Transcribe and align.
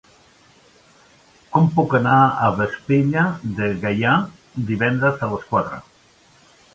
Com 1.57 1.67
puc 1.75 1.91
anar 1.99 2.15
a 2.45 2.49
Vespella 2.59 3.25
de 3.59 3.67
Gaià 3.85 4.15
divendres 4.71 5.23
a 5.29 5.31
les 5.35 5.45
quatre? 5.53 5.79